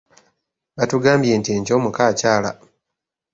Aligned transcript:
Batugambye 0.77 1.33
nti 1.39 1.49
enkya 1.57 1.73
omukko 1.77 2.01
akyala. 2.09 2.51